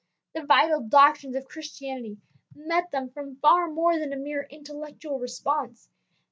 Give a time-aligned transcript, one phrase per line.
[0.33, 2.17] The vital doctrines of Christianity
[2.55, 5.89] met from them far more than a mere intellectual response.